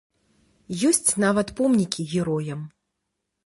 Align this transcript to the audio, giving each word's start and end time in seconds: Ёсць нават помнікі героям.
Ёсць 0.91 1.11
нават 1.25 1.47
помнікі 1.61 2.09
героям. 2.17 2.69